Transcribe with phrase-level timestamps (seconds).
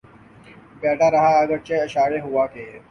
[0.81, 2.65] بیٹھا رہا اگرچہ اشارے ہوا کیے